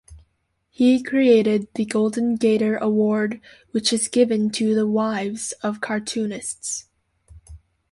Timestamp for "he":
0.71-1.03